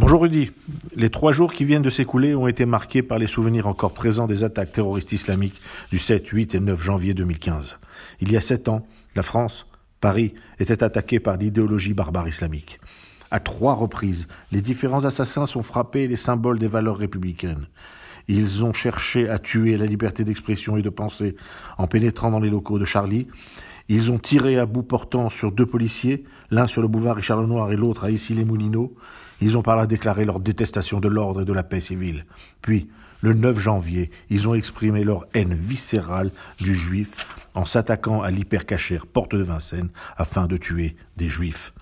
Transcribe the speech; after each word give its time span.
Bonjour 0.00 0.22
Rudy. 0.22 0.50
Les 0.96 1.10
trois 1.10 1.30
jours 1.30 1.52
qui 1.52 1.66
viennent 1.66 1.82
de 1.82 1.90
s'écouler 1.90 2.34
ont 2.34 2.48
été 2.48 2.64
marqués 2.64 3.02
par 3.02 3.18
les 3.18 3.26
souvenirs 3.26 3.66
encore 3.66 3.92
présents 3.92 4.26
des 4.26 4.44
attaques 4.44 4.72
terroristes 4.72 5.12
islamiques 5.12 5.60
du 5.92 5.98
7, 5.98 6.26
8 6.26 6.54
et 6.54 6.60
9 6.60 6.82
janvier 6.82 7.12
2015. 7.12 7.76
Il 8.22 8.32
y 8.32 8.36
a 8.38 8.40
sept 8.40 8.70
ans, 8.70 8.86
la 9.14 9.22
France, 9.22 9.66
Paris, 10.00 10.32
était 10.58 10.82
attaquée 10.82 11.20
par 11.20 11.36
l'idéologie 11.36 11.92
barbare 11.92 12.28
islamique. 12.28 12.80
À 13.30 13.40
trois 13.40 13.74
reprises, 13.74 14.26
les 14.52 14.62
différents 14.62 15.04
assassins 15.04 15.44
sont 15.44 15.62
frappés 15.62 16.08
les 16.08 16.16
symboles 16.16 16.58
des 16.58 16.66
valeurs 16.66 16.96
républicaines. 16.96 17.66
Ils 18.26 18.64
ont 18.64 18.72
cherché 18.72 19.28
à 19.28 19.38
tuer 19.38 19.76
la 19.76 19.84
liberté 19.84 20.24
d'expression 20.24 20.78
et 20.78 20.82
de 20.82 20.88
pensée 20.88 21.36
en 21.76 21.86
pénétrant 21.86 22.30
dans 22.30 22.40
les 22.40 22.48
locaux 22.48 22.78
de 22.78 22.86
Charlie. 22.86 23.26
Ils 23.92 24.12
ont 24.12 24.18
tiré 24.18 24.56
à 24.56 24.66
bout 24.66 24.84
portant 24.84 25.28
sur 25.28 25.50
deux 25.50 25.66
policiers, 25.66 26.22
l'un 26.52 26.68
sur 26.68 26.80
le 26.80 26.86
boulevard 26.86 27.16
Richard 27.16 27.40
Lenoir 27.42 27.72
et 27.72 27.76
l'autre 27.76 28.04
à 28.04 28.10
Issy-les-Moulineaux. 28.12 28.94
Ils 29.40 29.58
ont 29.58 29.62
par 29.62 29.74
là 29.74 29.88
déclaré 29.88 30.24
leur 30.24 30.38
détestation 30.38 31.00
de 31.00 31.08
l'ordre 31.08 31.40
et 31.40 31.44
de 31.44 31.52
la 31.52 31.64
paix 31.64 31.80
civile. 31.80 32.24
Puis, 32.62 32.88
le 33.20 33.34
9 33.34 33.58
janvier, 33.58 34.12
ils 34.30 34.48
ont 34.48 34.54
exprimé 34.54 35.02
leur 35.02 35.26
haine 35.34 35.54
viscérale 35.54 36.30
du 36.60 36.72
juif 36.72 37.16
en 37.54 37.64
s'attaquant 37.64 38.22
à 38.22 38.30
l'hypercachère 38.30 39.08
porte 39.08 39.34
de 39.34 39.42
Vincennes 39.42 39.90
afin 40.16 40.46
de 40.46 40.56
tuer 40.56 40.94
des 41.16 41.28
juifs. 41.28 41.72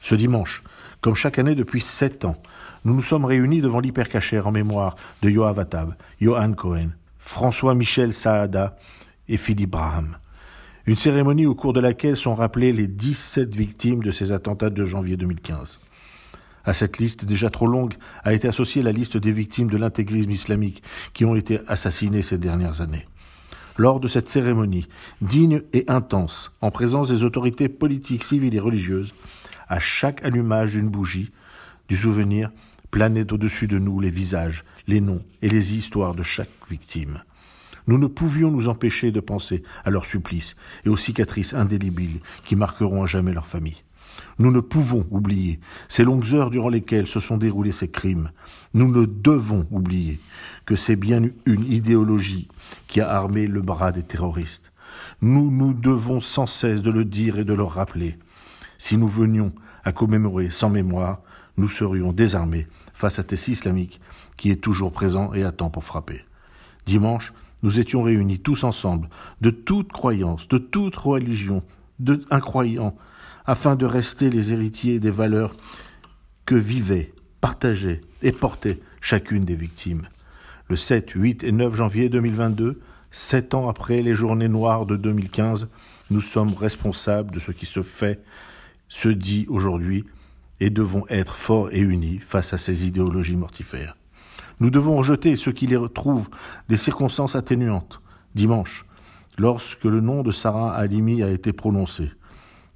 Ce 0.00 0.14
dimanche, 0.14 0.62
comme 1.02 1.14
chaque 1.14 1.38
année 1.38 1.54
depuis 1.54 1.82
sept 1.82 2.24
ans, 2.24 2.40
nous 2.86 2.94
nous 2.94 3.02
sommes 3.02 3.26
réunis 3.26 3.60
devant 3.60 3.80
l'hypercachère 3.80 4.46
en 4.46 4.50
mémoire 4.50 4.96
de 5.20 5.28
Yoav 5.28 5.62
Johan 6.22 6.52
Cohen, 6.54 6.92
François-Michel 7.18 8.14
Saada 8.14 8.78
et 9.28 9.36
Philippe 9.36 9.72
Braham. 9.72 10.16
Une 10.90 10.96
cérémonie 10.96 11.46
au 11.46 11.54
cours 11.54 11.72
de 11.72 11.78
laquelle 11.78 12.16
sont 12.16 12.34
rappelées 12.34 12.72
les 12.72 12.88
17 12.88 13.54
victimes 13.54 14.02
de 14.02 14.10
ces 14.10 14.32
attentats 14.32 14.70
de 14.70 14.84
janvier 14.84 15.16
2015. 15.16 15.78
À 16.64 16.72
cette 16.72 16.98
liste 16.98 17.24
déjà 17.24 17.48
trop 17.48 17.68
longue 17.68 17.94
a 18.24 18.32
été 18.32 18.48
associée 18.48 18.82
la 18.82 18.90
liste 18.90 19.16
des 19.16 19.30
victimes 19.30 19.70
de 19.70 19.76
l'intégrisme 19.76 20.32
islamique 20.32 20.82
qui 21.12 21.24
ont 21.24 21.36
été 21.36 21.60
assassinées 21.68 22.22
ces 22.22 22.38
dernières 22.38 22.80
années. 22.80 23.06
Lors 23.76 24.00
de 24.00 24.08
cette 24.08 24.28
cérémonie, 24.28 24.88
digne 25.22 25.62
et 25.72 25.84
intense, 25.86 26.50
en 26.60 26.72
présence 26.72 27.08
des 27.08 27.22
autorités 27.22 27.68
politiques, 27.68 28.24
civiles 28.24 28.56
et 28.56 28.58
religieuses, 28.58 29.14
à 29.68 29.78
chaque 29.78 30.24
allumage 30.24 30.72
d'une 30.72 30.88
bougie, 30.88 31.30
du 31.88 31.96
souvenir, 31.96 32.50
planaient 32.90 33.32
au-dessus 33.32 33.68
de 33.68 33.78
nous 33.78 34.00
les 34.00 34.10
visages, 34.10 34.64
les 34.88 35.00
noms 35.00 35.22
et 35.40 35.48
les 35.48 35.76
histoires 35.76 36.16
de 36.16 36.24
chaque 36.24 36.50
victime. 36.68 37.22
Nous 37.90 37.98
ne 37.98 38.06
pouvions 38.06 38.52
nous 38.52 38.68
empêcher 38.68 39.10
de 39.10 39.18
penser 39.18 39.64
à 39.84 39.90
leurs 39.90 40.06
supplices 40.06 40.54
et 40.84 40.88
aux 40.88 40.96
cicatrices 40.96 41.54
indélébiles 41.54 42.20
qui 42.44 42.54
marqueront 42.54 43.02
à 43.02 43.06
jamais 43.06 43.32
leur 43.32 43.48
famille. 43.48 43.82
Nous 44.38 44.52
ne 44.52 44.60
pouvons 44.60 45.08
oublier 45.10 45.58
ces 45.88 46.04
longues 46.04 46.32
heures 46.32 46.50
durant 46.50 46.68
lesquelles 46.68 47.08
se 47.08 47.18
sont 47.18 47.36
déroulés 47.36 47.72
ces 47.72 47.88
crimes. 47.88 48.30
Nous 48.74 48.88
ne 48.88 49.06
devons 49.06 49.66
oublier 49.72 50.20
que 50.66 50.76
c'est 50.76 50.94
bien 50.94 51.20
une 51.46 51.64
idéologie 51.64 52.46
qui 52.86 53.00
a 53.00 53.10
armé 53.10 53.48
le 53.48 53.60
bras 53.60 53.90
des 53.90 54.04
terroristes. 54.04 54.70
Nous 55.20 55.50
nous 55.50 55.72
devons 55.72 56.20
sans 56.20 56.46
cesse 56.46 56.82
de 56.82 56.92
le 56.92 57.04
dire 57.04 57.40
et 57.40 57.44
de 57.44 57.54
le 57.54 57.64
rappeler. 57.64 58.20
Si 58.78 58.98
nous 58.98 59.08
venions 59.08 59.52
à 59.82 59.90
commémorer 59.90 60.50
sans 60.50 60.70
mémoire, 60.70 61.22
nous 61.56 61.68
serions 61.68 62.12
désarmés 62.12 62.68
face 62.94 63.18
à 63.18 63.24
ces 63.28 63.50
islamique 63.50 64.00
qui 64.36 64.52
est 64.52 64.62
toujours 64.62 64.92
présent 64.92 65.34
et 65.34 65.42
attend 65.42 65.70
pour 65.70 65.82
frapper. 65.82 66.24
Dimanche, 66.86 67.32
nous 67.62 67.80
étions 67.80 68.02
réunis 68.02 68.38
tous 68.38 68.64
ensemble, 68.64 69.08
de 69.40 69.50
toute 69.50 69.92
croyance, 69.92 70.48
de 70.48 70.58
toute 70.58 70.96
religion, 70.96 71.62
de 71.98 72.24
incroyants, 72.30 72.96
afin 73.46 73.76
de 73.76 73.86
rester 73.86 74.30
les 74.30 74.52
héritiers 74.52 75.00
des 75.00 75.10
valeurs 75.10 75.54
que 76.46 76.54
vivaient, 76.54 77.12
partageaient 77.40 78.00
et 78.22 78.32
portaient 78.32 78.80
chacune 79.00 79.44
des 79.44 79.54
victimes. 79.54 80.08
Le 80.68 80.76
7, 80.76 81.10
8 81.10 81.44
et 81.44 81.52
9 81.52 81.74
janvier 81.74 82.08
2022, 82.08 82.80
sept 83.10 83.54
ans 83.54 83.68
après 83.68 84.02
les 84.02 84.14
journées 84.14 84.48
noires 84.48 84.86
de 84.86 84.96
2015, 84.96 85.68
nous 86.10 86.20
sommes 86.20 86.54
responsables 86.54 87.32
de 87.32 87.40
ce 87.40 87.50
qui 87.50 87.66
se 87.66 87.82
fait, 87.82 88.22
se 88.88 89.08
dit 89.08 89.46
aujourd'hui, 89.48 90.04
et 90.60 90.70
devons 90.70 91.04
être 91.08 91.34
forts 91.34 91.70
et 91.72 91.80
unis 91.80 92.18
face 92.18 92.52
à 92.52 92.58
ces 92.58 92.86
idéologies 92.86 93.36
mortifères. 93.36 93.96
Nous 94.60 94.70
devons 94.70 94.96
rejeter 94.96 95.36
ceux 95.36 95.52
qui 95.52 95.66
les 95.66 95.76
retrouvent 95.76 96.28
des 96.68 96.76
circonstances 96.76 97.34
atténuantes. 97.34 98.02
Dimanche, 98.34 98.84
lorsque 99.38 99.84
le 99.84 100.00
nom 100.00 100.22
de 100.22 100.30
Sarah 100.30 100.74
Halimi 100.74 101.22
a 101.22 101.30
été 101.30 101.54
prononcé, 101.54 102.10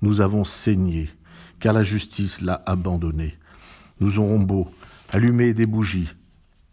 nous 0.00 0.22
avons 0.22 0.44
saigné, 0.44 1.10
car 1.60 1.74
la 1.74 1.82
justice 1.82 2.40
l'a 2.40 2.62
abandonné. 2.64 3.36
Nous 4.00 4.18
aurons 4.18 4.40
beau 4.40 4.68
allumer 5.10 5.52
des 5.52 5.66
bougies, 5.66 6.08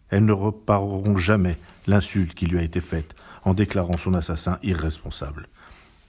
elles 0.09 0.25
ne 0.25 0.31
repareront 0.31 1.17
jamais 1.17 1.57
l'insulte 1.87 2.33
qui 2.33 2.45
lui 2.45 2.59
a 2.59 2.63
été 2.63 2.79
faite 2.79 3.13
en 3.43 3.53
déclarant 3.53 3.97
son 3.97 4.13
assassin 4.13 4.59
irresponsable. 4.63 5.47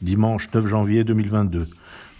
Dimanche 0.00 0.48
9 0.52 0.66
janvier 0.66 1.04
2022, 1.04 1.68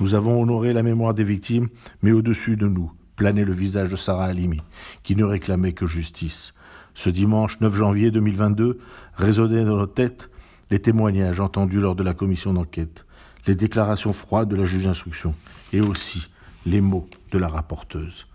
nous 0.00 0.14
avons 0.14 0.40
honoré 0.40 0.72
la 0.72 0.82
mémoire 0.82 1.14
des 1.14 1.24
victimes, 1.24 1.68
mais 2.02 2.12
au-dessus 2.12 2.56
de 2.56 2.66
nous 2.68 2.92
planait 3.22 3.44
le 3.44 3.52
visage 3.52 3.88
de 3.88 3.94
Sarah 3.94 4.24
Halimi, 4.24 4.60
qui 5.04 5.14
ne 5.14 5.22
réclamait 5.22 5.74
que 5.74 5.86
justice. 5.86 6.54
Ce 6.92 7.08
dimanche 7.08 7.60
9 7.60 7.72
janvier 7.72 8.10
2022 8.10 8.80
résonnaient 9.14 9.64
dans 9.64 9.76
nos 9.76 9.86
têtes 9.86 10.28
les 10.72 10.80
témoignages 10.80 11.38
entendus 11.38 11.78
lors 11.78 11.94
de 11.94 12.02
la 12.02 12.14
commission 12.14 12.52
d'enquête, 12.52 13.06
les 13.46 13.54
déclarations 13.54 14.12
froides 14.12 14.48
de 14.48 14.56
la 14.56 14.64
juge 14.64 14.86
d'instruction 14.86 15.36
et 15.72 15.80
aussi 15.80 16.30
les 16.66 16.80
mots 16.80 17.08
de 17.30 17.38
la 17.38 17.46
rapporteuse. 17.46 18.26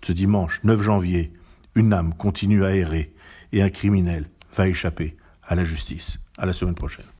Ce 0.00 0.12
dimanche 0.12 0.64
9 0.64 0.80
janvier, 0.80 1.34
une 1.74 1.92
âme 1.92 2.14
continue 2.14 2.64
à 2.64 2.74
errer 2.74 3.12
et 3.52 3.60
un 3.60 3.68
criminel 3.68 4.30
va 4.56 4.68
échapper 4.68 5.18
à 5.42 5.54
la 5.54 5.64
justice. 5.64 6.18
À 6.38 6.46
la 6.46 6.54
semaine 6.54 6.74
prochaine. 6.74 7.10